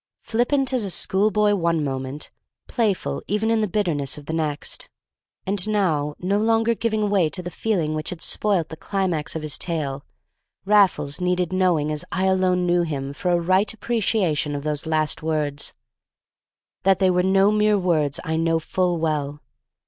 Flippant 0.23 0.73
as 0.73 0.83
a 0.83 0.89
schoolboy 0.89 1.53
one 1.53 1.83
moment, 1.83 2.31
playful 2.67 3.21
even 3.27 3.51
in 3.51 3.61
the 3.61 3.67
bitterness 3.67 4.17
of 4.17 4.25
the 4.25 4.33
next, 4.33 4.89
and 5.45 5.69
now 5.69 6.15
no 6.17 6.39
longer 6.39 6.73
giving 6.73 7.11
way 7.11 7.29
to 7.29 7.43
the 7.43 7.51
feeling 7.51 7.93
which 7.93 8.09
had 8.09 8.19
spoilt 8.19 8.69
the 8.69 8.75
climax 8.75 9.35
of 9.35 9.43
his 9.43 9.59
tale, 9.59 10.03
Raffles 10.65 11.21
needed 11.21 11.53
knowing 11.53 11.91
as 11.91 12.03
I 12.11 12.25
alone 12.25 12.65
knew 12.65 12.81
him 12.81 13.13
for 13.13 13.29
a 13.29 13.39
right 13.39 13.71
appreciation 13.71 14.55
of 14.55 14.63
those 14.63 14.87
last 14.87 15.21
words. 15.21 15.71
That 16.81 16.97
they 16.97 17.11
were 17.11 17.21
no 17.21 17.51
mere 17.51 17.77
words 17.77 18.19
I 18.23 18.37
know 18.37 18.57
full 18.57 18.97
well. 18.97 19.39